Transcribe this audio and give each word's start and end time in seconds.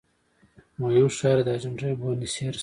مهم 0.79 1.07
ښار 1.17 1.37
یې 1.39 1.43
د 1.45 1.49
ارجنټاین 1.53 1.93
بونس 2.01 2.33
ایرس 2.41 2.57
دی. 2.57 2.59